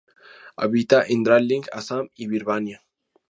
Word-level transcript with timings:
Habita 0.57 1.03
en 1.07 1.21
Darjeeling, 1.23 1.61
Assam 1.71 2.09
y 2.15 2.25
Birmania. 2.25 2.81